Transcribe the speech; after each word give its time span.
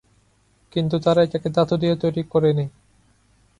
কিন্তু, 0.73 0.95
তারা 0.99 1.19
এটাকে 1.23 1.49
ধাতু 1.49 1.75
দিয়ে 1.77 1.95
তৈরি 1.95 2.21
করেনি। 2.23 2.65